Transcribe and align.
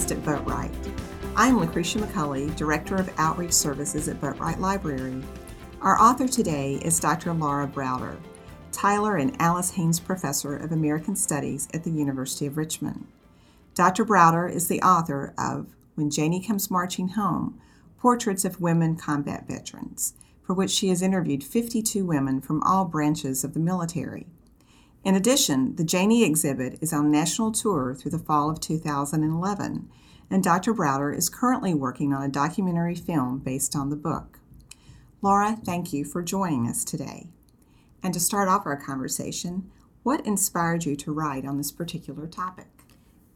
podcast 0.00 0.12
at 0.12 0.22
Boatwright. 0.22 0.72
I'm 1.36 1.58
Lucretia 1.58 1.98
McCulley, 1.98 2.54
Director 2.56 2.96
of 2.96 3.10
Outreach 3.18 3.52
Services 3.52 4.08
at 4.08 4.20
Boatwright 4.20 4.58
Library. 4.58 5.22
Our 5.82 5.98
author 6.00 6.28
today 6.28 6.74
is 6.82 7.00
Dr. 7.00 7.32
Laura 7.32 7.66
Browder, 7.66 8.16
Tyler 8.72 9.16
and 9.16 9.36
Alice 9.40 9.70
Haynes 9.72 10.00
Professor 10.00 10.56
of 10.56 10.72
American 10.72 11.16
Studies 11.16 11.68
at 11.74 11.84
the 11.84 11.90
University 11.90 12.46
of 12.46 12.56
Richmond. 12.56 13.06
Dr. 13.74 14.04
Browder 14.04 14.50
is 14.50 14.68
the 14.68 14.82
author 14.82 15.34
of 15.38 15.74
When 15.94 16.10
Janie 16.10 16.42
Comes 16.42 16.70
Marching 16.70 17.08
Home 17.10 17.60
Portraits 17.98 18.44
of 18.44 18.60
Women 18.60 18.96
Combat 18.96 19.46
Veterans, 19.46 20.14
for 20.42 20.54
which 20.54 20.70
she 20.70 20.88
has 20.88 21.02
interviewed 21.02 21.44
52 21.44 22.04
women 22.04 22.40
from 22.40 22.62
all 22.62 22.84
branches 22.84 23.44
of 23.44 23.54
the 23.54 23.60
military. 23.60 24.26
In 25.02 25.14
addition, 25.14 25.76
the 25.76 25.84
Janie 25.84 26.24
exhibit 26.24 26.78
is 26.82 26.92
on 26.92 27.10
national 27.10 27.52
tour 27.52 27.94
through 27.94 28.10
the 28.10 28.18
fall 28.18 28.50
of 28.50 28.60
2011, 28.60 29.88
and 30.30 30.44
Dr. 30.44 30.74
Browder 30.74 31.16
is 31.16 31.30
currently 31.30 31.72
working 31.72 32.12
on 32.12 32.22
a 32.22 32.28
documentary 32.28 32.94
film 32.94 33.38
based 33.38 33.74
on 33.74 33.88
the 33.88 33.96
book. 33.96 34.40
Laura, 35.22 35.58
thank 35.64 35.92
you 35.92 36.04
for 36.04 36.22
joining 36.22 36.68
us 36.68 36.84
today. 36.84 37.28
And 38.02 38.12
to 38.12 38.20
start 38.20 38.48
off 38.48 38.66
our 38.66 38.76
conversation, 38.76 39.70
what 40.02 40.24
inspired 40.26 40.84
you 40.84 40.96
to 40.96 41.12
write 41.12 41.46
on 41.46 41.56
this 41.56 41.72
particular 41.72 42.26
topic? 42.26 42.68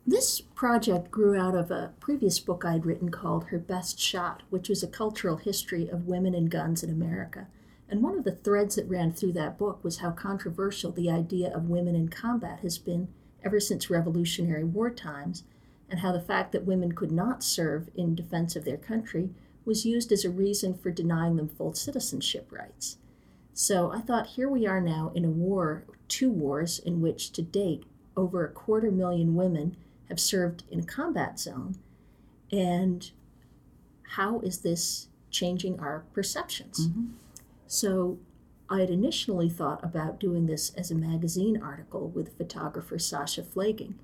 This 0.07 0.43
project 0.43 1.11
grew 1.11 1.39
out 1.39 1.55
of 1.55 1.71
a 1.71 1.93
previous 1.99 2.39
book 2.39 2.63
I'd 2.65 2.85
written 2.85 3.11
called 3.11 3.45
Her 3.45 3.59
Best 3.59 3.99
Shot, 3.99 4.43
which 4.51 4.69
was 4.69 4.83
a 4.83 4.87
cultural 4.87 5.39
history 5.39 5.89
of 5.89 6.07
women 6.07 6.35
and 6.35 6.51
guns 6.51 6.83
in 6.83 6.91
America. 6.91 7.47
And 7.89 8.03
one 8.03 8.17
of 8.17 8.25
the 8.25 8.33
threads 8.33 8.77
that 8.77 8.89
ran 8.89 9.13
through 9.13 9.33
that 9.33 9.59
book 9.59 9.85
was 9.85 9.99
how 9.99 10.11
controversial 10.11 10.91
the 10.91 11.11
idea 11.11 11.55
of 11.55 11.69
women 11.69 11.95
in 11.95 12.09
combat 12.09 12.61
has 12.61 12.79
been 12.79 13.09
ever 13.45 13.61
since 13.61 13.91
Revolutionary 13.91 14.65
War 14.65 14.91
times, 14.91 15.45
and 15.91 16.01
how 16.01 16.13
the 16.13 16.21
fact 16.21 16.53
that 16.53 16.65
women 16.65 16.93
could 16.93 17.13
not 17.13 17.45
serve 17.45 17.91
in 17.95 18.15
defense 18.15 18.57
of 18.57 18.65
their 18.65 18.79
country 18.79 19.31
was 19.65 19.85
used 19.85 20.13
as 20.13 20.25
a 20.25 20.31
reason 20.31 20.75
for 20.75 20.91
denying 20.91 21.37
them 21.37 21.49
full 21.49 21.75
citizenship 21.75 22.51
rights. 22.51 22.97
So 23.53 23.93
I 23.93 24.01
thought 24.01 24.29
here 24.29 24.49
we 24.49 24.67
are 24.67 24.81
now 24.81 25.13
in 25.15 25.25
a 25.25 25.31
war, 25.31 25.85
two 26.09 26.31
wars, 26.31 26.79
in 26.79 27.01
which 27.01 27.31
to 27.33 27.43
date 27.43 27.85
over 28.17 28.45
a 28.45 28.51
quarter 28.51 28.91
million 28.91 29.35
women 29.35 29.77
have 30.09 30.19
served 30.19 30.65
in 30.71 30.81
a 30.81 30.85
combat 30.85 31.39
zone. 31.39 31.77
And 32.51 33.11
how 34.15 34.41
is 34.41 34.59
this 34.59 35.09
changing 35.31 35.81
our 35.81 36.05
perceptions? 36.13 36.89
Mm-hmm. 36.89 37.05
So 37.75 38.21
I 38.71 38.79
had 38.79 38.89
initially 38.89 39.49
thought 39.49 39.83
about 39.83 40.21
doing 40.21 40.47
this 40.47 40.73
as 40.77 40.93
a 40.93 40.95
magazine 40.95 41.61
article 41.61 42.09
with 42.09 42.39
photographer 42.39 42.99
Sascha 42.99 43.43
Pflaeging. 43.43 43.95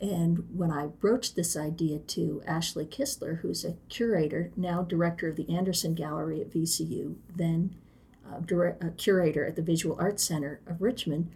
And 0.00 0.46
when 0.56 0.70
I 0.70 0.86
broached 0.86 1.36
this 1.36 1.54
idea 1.54 1.98
to 1.98 2.42
Ashley 2.46 2.86
Kistler, 2.86 3.40
who's 3.40 3.66
a 3.66 3.76
curator, 3.90 4.50
now 4.56 4.82
director 4.82 5.28
of 5.28 5.36
the 5.36 5.54
Anderson 5.54 5.92
Gallery 5.92 6.40
at 6.40 6.50
VCU, 6.50 7.16
then 7.36 7.76
uh, 8.26 8.40
direct, 8.40 8.82
a 8.82 8.88
curator 8.92 9.44
at 9.44 9.56
the 9.56 9.62
Visual 9.62 9.94
Arts 10.00 10.24
Center 10.24 10.62
of 10.66 10.80
Richmond, 10.80 11.30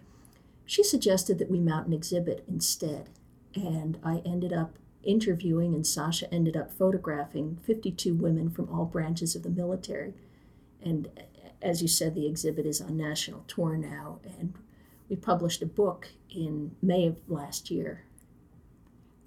she 0.65 0.83
suggested 0.83 1.37
that 1.37 1.51
we 1.51 1.59
mount 1.59 1.85
an 1.85 1.93
exhibit 1.93 2.43
instead. 2.47 3.11
And 3.53 3.99
I 4.03 4.23
ended 4.25 4.51
up 4.51 4.79
interviewing, 5.03 5.75
and 5.75 5.83
Sascha 5.83 6.27
ended 6.31 6.57
up 6.57 6.73
photographing 6.73 7.59
52 7.61 8.15
women 8.15 8.49
from 8.49 8.67
all 8.67 8.85
branches 8.85 9.35
of 9.35 9.43
the 9.43 9.49
military. 9.51 10.15
And 10.81 11.09
as 11.61 11.81
you 11.81 11.87
said, 11.87 12.15
the 12.15 12.27
exhibit 12.27 12.65
is 12.65 12.81
on 12.81 12.97
national 12.97 13.43
tour 13.47 13.77
now, 13.77 14.19
and 14.39 14.53
we 15.09 15.15
published 15.15 15.61
a 15.61 15.65
book 15.65 16.09
in 16.29 16.75
May 16.81 17.07
of 17.07 17.17
last 17.27 17.71
year. 17.71 18.03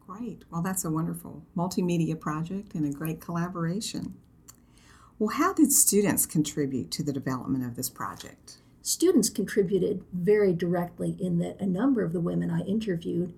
Great. 0.07 0.45
Well, 0.51 0.63
that's 0.63 0.85
a 0.85 0.91
wonderful 0.91 1.43
multimedia 1.57 2.19
project 2.19 2.75
and 2.75 2.85
a 2.85 2.97
great 2.97 3.21
collaboration. 3.21 4.15
Well, 5.19 5.37
how 5.37 5.53
did 5.53 5.73
students 5.73 6.27
contribute 6.27 6.91
to 6.93 7.03
the 7.03 7.13
development 7.13 7.65
of 7.65 7.77
this 7.77 7.91
project? 7.91 8.57
Students 8.83 9.29
contributed 9.29 10.03
very 10.13 10.53
directly 10.53 11.17
in 11.21 11.39
that 11.41 11.61
a 11.61 11.67
number 11.67 12.03
of 12.03 12.13
the 12.13 12.21
women 12.21 12.51
I 12.51 12.61
interviewed 12.63 13.35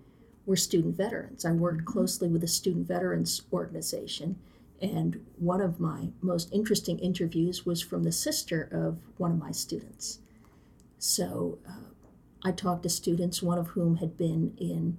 were 0.46 0.56
student 0.56 0.96
veterans. 0.96 1.44
I 1.44 1.52
worked 1.52 1.78
mm-hmm. 1.78 1.92
closely 1.92 2.28
with 2.28 2.44
a 2.44 2.48
student 2.48 2.86
veterans 2.86 3.42
organization 3.52 4.38
and 4.82 5.24
one 5.38 5.60
of 5.60 5.78
my 5.78 6.08
most 6.20 6.52
interesting 6.52 6.98
interviews 6.98 7.64
was 7.64 7.80
from 7.80 8.02
the 8.02 8.12
sister 8.12 8.68
of 8.72 8.98
one 9.16 9.30
of 9.30 9.38
my 9.38 9.52
students. 9.52 10.18
So 10.98 11.58
uh, 11.68 11.92
I 12.44 12.50
talked 12.50 12.82
to 12.82 12.88
students, 12.88 13.42
one 13.42 13.58
of 13.58 13.68
whom 13.68 13.96
had 13.96 14.18
been 14.18 14.54
in 14.58 14.98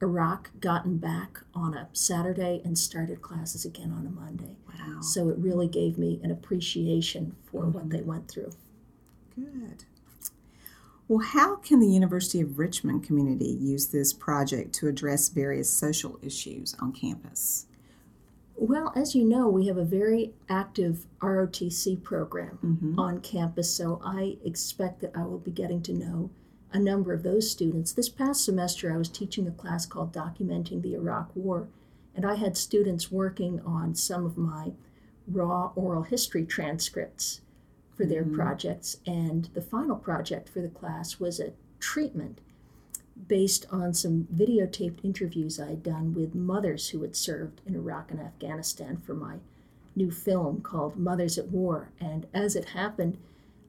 Iraq, 0.00 0.50
gotten 0.60 0.96
back 0.96 1.40
on 1.54 1.74
a 1.74 1.88
Saturday, 1.92 2.62
and 2.64 2.78
started 2.78 3.20
classes 3.20 3.64
again 3.64 3.92
on 3.92 4.06
a 4.06 4.10
Monday. 4.10 4.56
Wow. 4.66 5.00
So 5.00 5.28
it 5.28 5.36
really 5.38 5.68
gave 5.68 5.98
me 5.98 6.20
an 6.22 6.30
appreciation 6.30 7.36
for 7.50 7.62
mm-hmm. 7.62 7.72
what 7.72 7.90
they 7.90 8.00
went 8.00 8.28
through. 8.28 8.52
Good. 9.34 9.84
Well, 11.08 11.20
how 11.20 11.56
can 11.56 11.80
the 11.80 11.88
University 11.88 12.40
of 12.40 12.58
Richmond 12.58 13.02
community 13.02 13.56
use 13.60 13.88
this 13.88 14.12
project 14.12 14.74
to 14.76 14.88
address 14.88 15.30
various 15.30 15.70
social 15.70 16.18
issues 16.22 16.74
on 16.80 16.92
campus? 16.92 17.66
Well, 18.60 18.92
as 18.96 19.14
you 19.14 19.24
know, 19.24 19.48
we 19.48 19.68
have 19.68 19.76
a 19.76 19.84
very 19.84 20.32
active 20.48 21.06
ROTC 21.20 22.02
program 22.02 22.58
mm-hmm. 22.64 22.98
on 22.98 23.20
campus, 23.20 23.72
so 23.72 24.00
I 24.04 24.36
expect 24.44 25.00
that 25.00 25.12
I 25.14 25.22
will 25.22 25.38
be 25.38 25.52
getting 25.52 25.80
to 25.82 25.92
know 25.92 26.30
a 26.72 26.78
number 26.80 27.12
of 27.12 27.22
those 27.22 27.48
students. 27.48 27.92
This 27.92 28.08
past 28.08 28.44
semester, 28.44 28.92
I 28.92 28.96
was 28.96 29.08
teaching 29.08 29.46
a 29.46 29.52
class 29.52 29.86
called 29.86 30.12
Documenting 30.12 30.82
the 30.82 30.94
Iraq 30.94 31.30
War, 31.36 31.68
and 32.16 32.26
I 32.26 32.34
had 32.34 32.56
students 32.56 33.12
working 33.12 33.60
on 33.60 33.94
some 33.94 34.26
of 34.26 34.36
my 34.36 34.72
raw 35.28 35.70
oral 35.76 36.02
history 36.02 36.44
transcripts 36.44 37.42
for 37.96 38.06
their 38.06 38.24
mm-hmm. 38.24 38.34
projects, 38.34 38.96
and 39.06 39.50
the 39.54 39.62
final 39.62 39.96
project 39.96 40.48
for 40.48 40.60
the 40.60 40.68
class 40.68 41.20
was 41.20 41.38
a 41.38 41.52
treatment 41.78 42.40
based 43.26 43.66
on 43.70 43.92
some 43.92 44.28
videotaped 44.34 45.04
interviews 45.04 45.58
I 45.58 45.68
had 45.68 45.82
done 45.82 46.14
with 46.14 46.34
mothers 46.34 46.90
who 46.90 47.02
had 47.02 47.16
served 47.16 47.60
in 47.66 47.74
Iraq 47.74 48.10
and 48.10 48.20
Afghanistan 48.20 48.98
for 48.98 49.14
my 49.14 49.36
new 49.96 50.10
film 50.10 50.60
called 50.60 50.96
Mothers 50.96 51.38
at 51.38 51.48
War. 51.48 51.90
And 52.00 52.26
as 52.32 52.54
it 52.54 52.66
happened, 52.66 53.18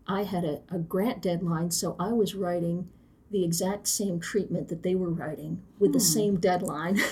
I 0.08 0.24
had 0.24 0.46
a, 0.46 0.62
a 0.70 0.80
grant 0.80 1.22
deadline, 1.22 1.72
so 1.72 1.96
I 2.00 2.14
was 2.14 2.36
writing 2.36 2.90
the 3.32 3.44
exact 3.44 3.88
same 3.88 4.20
treatment 4.20 4.70
that 4.70 4.84
they 4.84 4.96
were 4.96 5.10
writing 5.10 5.62
with 5.80 5.90
hmm. 5.90 5.94
the 5.94 6.00
same 6.00 6.38
deadline. 6.38 7.00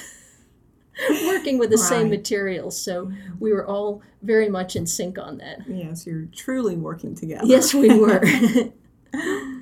working 1.25 1.57
with 1.57 1.69
the 1.69 1.77
right. 1.77 1.89
same 1.89 2.09
materials. 2.09 2.79
So 2.79 3.11
we 3.39 3.53
were 3.53 3.65
all 3.65 4.01
very 4.21 4.49
much 4.49 4.75
in 4.75 4.87
sync 4.87 5.17
on 5.17 5.37
that. 5.37 5.59
Yes, 5.67 6.07
you're 6.07 6.27
truly 6.35 6.75
working 6.75 7.15
together. 7.15 7.45
Yes, 7.45 7.73
we 7.73 7.97
were. 7.97 8.23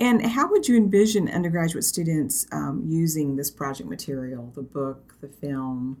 And 0.00 0.24
how 0.24 0.50
would 0.50 0.66
you 0.66 0.78
envision 0.78 1.28
undergraduate 1.28 1.84
students 1.84 2.46
um, 2.52 2.82
using 2.86 3.36
this 3.36 3.50
project 3.50 3.88
material, 3.88 4.50
the 4.54 4.62
book, 4.62 5.14
the 5.20 5.28
film, 5.28 5.98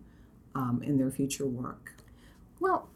um, 0.54 0.82
in 0.82 0.96
their 0.96 1.10
future 1.10 1.46
work? 1.46 1.92
Well, 2.58 2.88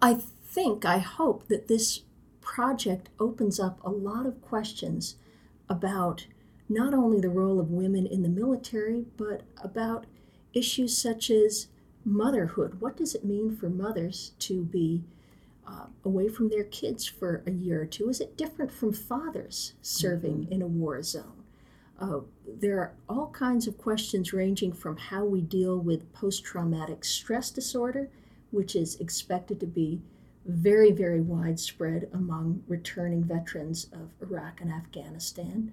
I 0.00 0.14
think, 0.46 0.86
I 0.86 0.98
hope 0.98 1.48
that 1.48 1.68
this 1.68 2.00
project 2.40 3.10
opens 3.20 3.60
up 3.60 3.78
a 3.84 3.90
lot 3.90 4.24
of 4.24 4.40
questions 4.40 5.16
about 5.68 6.26
not 6.68 6.94
only 6.94 7.20
the 7.20 7.28
role 7.28 7.60
of 7.60 7.70
women 7.70 8.06
in 8.06 8.22
the 8.22 8.28
military, 8.28 9.04
but 9.18 9.42
about 9.62 10.06
issues 10.54 10.96
such 10.96 11.30
as 11.30 11.68
motherhood. 12.04 12.80
What 12.80 12.96
does 12.96 13.14
it 13.14 13.24
mean 13.24 13.54
for 13.54 13.68
mothers 13.68 14.32
to 14.40 14.64
be 14.64 15.04
uh, 15.68 15.86
away 16.04 16.28
from 16.28 16.48
their 16.48 16.64
kids 16.64 17.06
for 17.06 17.42
a 17.46 17.50
year 17.50 17.82
or 17.82 17.86
two? 17.86 18.08
Is 18.08 18.20
it 18.20 18.36
different 18.36 18.72
from 18.72 18.92
fathers 18.92 19.74
serving 19.82 20.44
mm-hmm. 20.44 20.52
in 20.52 20.62
a 20.62 20.66
war 20.66 21.02
zone? 21.02 21.44
Uh, 22.00 22.20
there 22.46 22.78
are 22.78 22.94
all 23.08 23.28
kinds 23.30 23.66
of 23.66 23.76
questions 23.76 24.32
ranging 24.32 24.72
from 24.72 24.96
how 24.96 25.24
we 25.24 25.40
deal 25.40 25.78
with 25.78 26.12
post 26.12 26.44
traumatic 26.44 27.04
stress 27.04 27.50
disorder, 27.50 28.08
which 28.50 28.76
is 28.76 28.96
expected 29.00 29.58
to 29.60 29.66
be 29.66 30.00
very, 30.46 30.92
very 30.92 31.20
widespread 31.20 32.08
among 32.14 32.62
returning 32.68 33.24
veterans 33.24 33.88
of 33.92 34.10
Iraq 34.22 34.60
and 34.60 34.72
Afghanistan, 34.72 35.72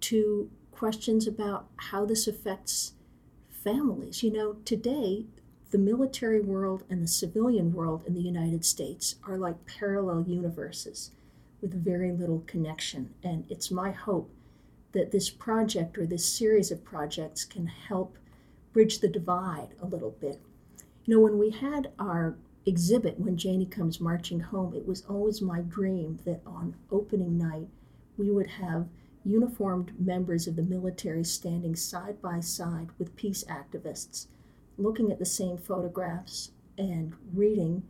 to 0.00 0.48
questions 0.70 1.26
about 1.26 1.66
how 1.76 2.06
this 2.06 2.28
affects 2.28 2.92
families. 3.50 4.22
You 4.22 4.32
know, 4.32 4.52
today 4.64 5.26
the 5.70 5.78
military 5.78 6.40
world 6.40 6.84
and 6.88 7.02
the 7.02 7.08
civilian 7.08 7.74
world 7.74 8.02
in 8.06 8.14
the 8.14 8.22
United 8.22 8.64
States 8.64 9.16
are 9.26 9.36
like 9.36 9.66
parallel 9.66 10.24
universes 10.26 11.10
with 11.60 11.84
very 11.84 12.10
little 12.10 12.42
connection. 12.46 13.12
And 13.22 13.44
it's 13.50 13.70
my 13.70 13.90
hope 13.90 14.30
that 14.92 15.10
this 15.10 15.28
project 15.28 15.98
or 15.98 16.06
this 16.06 16.26
series 16.26 16.70
of 16.70 16.84
projects 16.84 17.44
can 17.44 17.66
help 17.66 18.16
bridge 18.72 19.00
the 19.00 19.08
divide 19.08 19.68
a 19.82 19.86
little 19.86 20.12
bit. 20.12 20.40
You 21.04 21.14
know, 21.14 21.20
when 21.20 21.38
we 21.38 21.50
had 21.50 21.90
our 21.98 22.36
exhibit, 22.64 23.18
When 23.18 23.36
Janie 23.36 23.66
Comes 23.66 24.00
Marching 24.00 24.40
Home, 24.40 24.74
it 24.74 24.86
was 24.86 25.04
always 25.06 25.42
my 25.42 25.60
dream 25.60 26.18
that 26.24 26.40
on 26.46 26.76
opening 26.90 27.36
night 27.36 27.68
we 28.16 28.30
would 28.30 28.46
have 28.46 28.88
uniformed 29.24 29.92
members 30.00 30.46
of 30.46 30.56
the 30.56 30.62
military 30.62 31.24
standing 31.24 31.76
side 31.76 32.22
by 32.22 32.40
side 32.40 32.88
with 32.98 33.16
peace 33.16 33.44
activists 33.44 34.26
looking 34.78 35.10
at 35.10 35.18
the 35.18 35.26
same 35.26 35.58
photographs 35.58 36.52
and 36.78 37.14
reading 37.34 37.82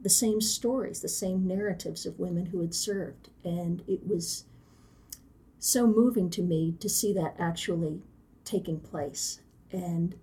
the 0.00 0.08
same 0.08 0.40
stories, 0.40 1.00
the 1.00 1.08
same 1.08 1.46
narratives 1.46 2.06
of 2.06 2.18
women 2.18 2.46
who 2.46 2.60
had 2.60 2.74
served. 2.74 3.30
And 3.42 3.82
it 3.88 4.06
was 4.06 4.44
so 5.58 5.86
moving 5.86 6.30
to 6.30 6.42
me 6.42 6.74
to 6.78 6.88
see 6.88 7.12
that 7.14 7.34
actually 7.38 8.02
taking 8.44 8.80
place. 8.80 9.40
And 9.72 10.14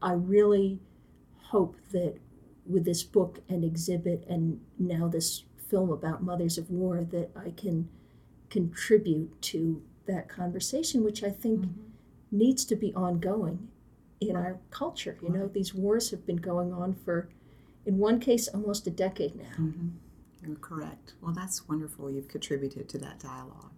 I 0.00 0.12
really 0.12 0.78
hope 1.48 1.76
that 1.90 2.16
with 2.66 2.84
this 2.84 3.02
book 3.02 3.40
and 3.48 3.64
exhibit 3.64 4.24
and 4.28 4.60
now 4.78 5.08
this 5.08 5.44
film 5.68 5.90
about 5.90 6.22
mothers 6.22 6.58
of 6.58 6.70
war 6.70 7.02
that 7.10 7.30
I 7.34 7.50
can 7.50 7.88
contribute 8.50 9.40
to 9.42 9.82
that 10.06 10.28
conversation, 10.28 11.02
which 11.02 11.24
I 11.24 11.30
think 11.30 11.60
mm-hmm. 11.60 11.80
needs 12.30 12.64
to 12.66 12.76
be 12.76 12.94
ongoing 12.94 13.68
in 14.20 14.36
our 14.36 14.58
culture. 14.70 15.16
You 15.22 15.30
know, 15.30 15.48
these 15.48 15.74
wars 15.74 16.10
have 16.10 16.26
been 16.26 16.36
going 16.36 16.72
on 16.72 16.94
for, 17.04 17.28
in 17.86 17.98
one 17.98 18.20
case, 18.20 18.48
almost 18.48 18.86
a 18.86 18.90
decade 18.90 19.34
now. 19.34 19.56
Mm-hmm. 19.58 19.88
You're 20.46 20.56
correct. 20.56 21.14
Well, 21.20 21.32
that's 21.32 21.68
wonderful. 21.68 22.10
You've 22.10 22.28
contributed 22.28 22.88
to 22.90 22.98
that 22.98 23.18
dialogue. 23.18 23.72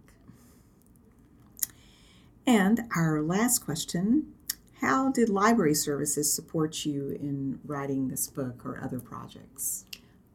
And 2.45 2.81
our 2.95 3.21
last 3.21 3.59
question 3.59 4.33
How 4.81 5.09
did 5.09 5.29
library 5.29 5.75
services 5.75 6.33
support 6.33 6.85
you 6.85 7.17
in 7.19 7.59
writing 7.65 8.07
this 8.07 8.27
book 8.27 8.65
or 8.65 8.81
other 8.83 8.99
projects? 8.99 9.85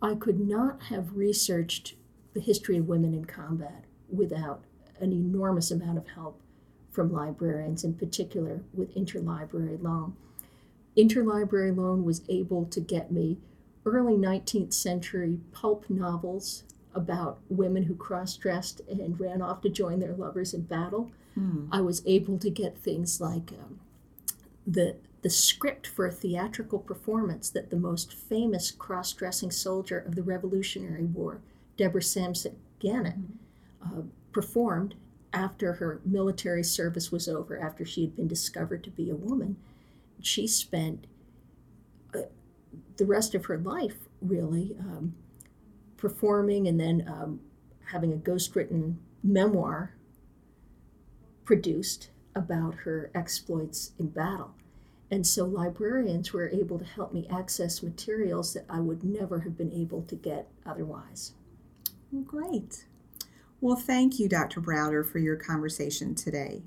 I 0.00 0.14
could 0.14 0.40
not 0.40 0.82
have 0.84 1.16
researched 1.16 1.94
the 2.34 2.40
history 2.40 2.78
of 2.78 2.88
women 2.88 3.14
in 3.14 3.25
combat 3.25 3.84
without 4.08 4.62
an 5.00 5.12
enormous 5.12 5.70
amount 5.70 5.99
of 5.99 6.08
help 6.08 6.40
from 6.90 7.12
librarians, 7.12 7.85
in 7.85 7.94
particular 7.94 8.62
with 8.75 8.94
interlibrary 8.94 9.82
loan. 9.82 10.17
Interlibrary 10.96 11.76
loan 11.76 12.05
was 12.05 12.23
able 12.29 12.64
to 12.67 12.81
get 12.81 13.12
me 13.12 13.38
early 13.87 14.14
19th 14.14 14.75
century 14.75 15.38
pulp 15.52 15.88
novels 15.88 16.64
about 16.94 17.38
women 17.49 17.85
who 17.85 17.94
cross 17.94 18.37
dressed 18.37 18.81
and 18.88 19.20
ran 19.20 19.40
off 19.40 19.61
to 19.62 19.69
join 19.69 20.00
their 20.00 20.14
lovers 20.14 20.52
in 20.52 20.62
battle. 20.62 21.11
Mm. 21.38 21.69
I 21.70 21.81
was 21.81 22.02
able 22.06 22.38
to 22.38 22.50
get 22.50 22.79
things 22.79 23.20
like 23.20 23.52
um, 23.52 23.81
the 24.67 24.96
the 25.23 25.31
script 25.31 25.87
for 25.87 26.06
a 26.06 26.12
theatrical 26.12 26.79
performance 26.79 27.50
that 27.50 27.70
the 27.70 27.76
most 27.76 28.14
famous 28.14 28.70
cross 28.70 29.12
dressing 29.12 29.50
soldier 29.50 29.99
of 29.99 30.14
the 30.14 30.23
Revolutionary 30.23 31.05
War, 31.05 31.41
Deborah 31.76 32.02
Sampson 32.02 32.56
Gannett, 32.79 33.19
mm-hmm. 33.19 33.99
uh, 33.99 34.02
performed 34.32 34.94
after 35.32 35.75
her 35.75 36.00
military 36.04 36.64
service 36.64 37.12
was 37.12 37.28
over, 37.28 37.60
after 37.60 37.84
she 37.84 38.02
had 38.02 38.16
been 38.16 38.28
discovered 38.28 38.82
to 38.84 38.90
be 38.90 39.10
a 39.10 39.14
woman. 39.14 39.56
She 40.20 40.46
spent 40.46 41.06
uh, 42.14 42.22
the 42.96 43.06
rest 43.06 43.34
of 43.34 43.46
her 43.46 43.58
life 43.58 43.96
really 44.20 44.76
um, 44.80 45.14
performing 45.96 46.66
and 46.66 46.80
then 46.80 47.04
um, 47.06 47.40
having 47.86 48.12
a 48.12 48.16
ghost 48.16 48.56
written 48.56 48.98
memoir 49.22 49.94
produced 51.44 52.10
about 52.34 52.74
her 52.74 53.10
exploits 53.14 53.92
in 53.98 54.08
battle. 54.08 54.54
And 55.10 55.26
so 55.26 55.44
librarians 55.46 56.32
were 56.32 56.50
able 56.50 56.78
to 56.78 56.84
help 56.84 57.12
me 57.12 57.26
access 57.31 57.82
materials 57.82 58.52
that 58.52 58.66
I 58.69 58.81
would 58.81 59.02
never 59.02 59.40
have 59.40 59.56
been 59.56 59.72
able 59.72 60.02
to 60.02 60.14
get 60.14 60.48
otherwise. 60.66 61.32
Great. 62.26 62.84
Well, 63.60 63.76
thank 63.76 64.20
you, 64.20 64.28
Dr. 64.28 64.60
Browder, 64.60 65.05
for 65.05 65.19
your 65.19 65.34
conversation 65.34 66.14
today. 66.14 66.62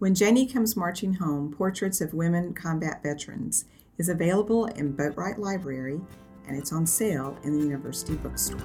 When 0.00 0.16
Janie 0.16 0.46
Comes 0.46 0.74
Marching 0.74 1.14
Home 1.14 1.52
Portraits 1.52 2.00
of 2.00 2.12
Women 2.12 2.54
Combat 2.54 3.04
Veterans 3.04 3.66
is 3.98 4.08
available 4.08 4.66
in 4.66 4.96
Boatwright 4.96 5.38
Library 5.38 6.00
and 6.48 6.56
it's 6.56 6.72
on 6.72 6.86
sale 6.86 7.38
in 7.44 7.52
the 7.52 7.64
University 7.64 8.16
Bookstore. 8.16 8.58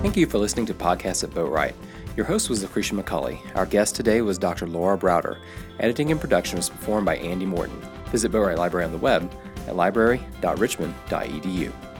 Thank 0.00 0.16
you 0.16 0.26
for 0.26 0.38
listening 0.38 0.64
to 0.66 0.74
Podcasts 0.74 1.22
at 1.22 1.30
Boatwright. 1.30 1.74
Your 2.16 2.24
host 2.24 2.48
was 2.48 2.62
Lucretia 2.62 2.94
McCulley. 2.94 3.38
Our 3.54 3.66
guest 3.66 3.94
today 3.94 4.22
was 4.22 4.38
Dr. 4.38 4.66
Laura 4.66 4.96
Browder. 4.96 5.36
Editing 5.80 6.10
and 6.10 6.20
production 6.20 6.56
was 6.56 6.70
performed 6.70 7.04
by 7.04 7.16
Andy 7.16 7.44
Morton. 7.44 7.78
Visit 8.06 8.32
Boatwright 8.32 8.56
Library 8.56 8.86
on 8.86 8.92
the 8.92 8.98
web 8.98 9.30
at 9.66 9.76
library.richmond.edu. 9.76 11.91